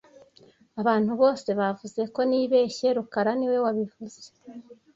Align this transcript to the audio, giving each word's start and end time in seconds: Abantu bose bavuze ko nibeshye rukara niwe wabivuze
Abantu 0.81 1.11
bose 1.21 1.49
bavuze 1.59 2.01
ko 2.13 2.19
nibeshye 2.29 2.87
rukara 2.97 3.31
niwe 3.37 3.57
wabivuze 3.65 4.19